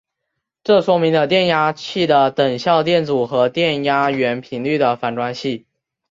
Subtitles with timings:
[0.63, 5.67] 这说明了电压器的等效电阻和电压源频率的反关系。